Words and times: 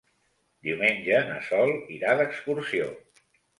Diumenge 0.67 1.19
na 1.27 1.37
Sol 1.49 1.75
irà 1.99 2.17
d'excursió. 2.23 2.91